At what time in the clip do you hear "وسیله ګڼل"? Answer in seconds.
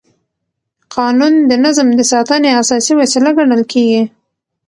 3.01-3.63